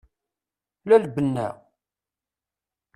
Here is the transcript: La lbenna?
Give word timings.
La 0.87 0.97
lbenna? 1.03 1.47